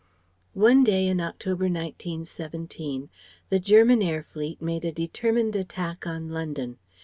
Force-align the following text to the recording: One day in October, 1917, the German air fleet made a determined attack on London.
One 0.55 0.83
day 0.83 1.05
in 1.05 1.21
October, 1.21 1.65
1917, 1.65 3.07
the 3.49 3.59
German 3.59 4.01
air 4.01 4.23
fleet 4.23 4.59
made 4.59 4.83
a 4.83 4.91
determined 4.91 5.55
attack 5.55 6.07
on 6.07 6.27
London. 6.31 6.79